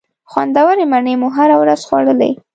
[0.31, 2.31] خوندورې مڼې مو هره ورځ خوړلې.